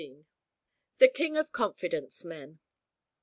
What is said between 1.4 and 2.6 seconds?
CONFIDENCE MEN.